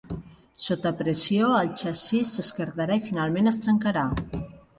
[0.61, 4.09] Sota pressió, el xassís s'esquerdarà i finalment es trencarà.